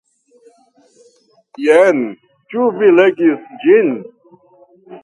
[1.65, 2.01] Jes,
[2.55, 3.97] ĉu vi legis ĝin?